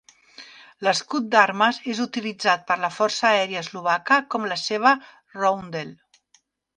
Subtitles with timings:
[0.85, 4.95] L'escut d'armes és utilitzat per la força aèria Eslovaca com la seva
[5.39, 5.93] roundel.